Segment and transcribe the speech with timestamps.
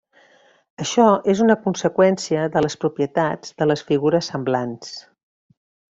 [0.85, 4.99] Això és una conseqüència de les propietats de les figures semblants.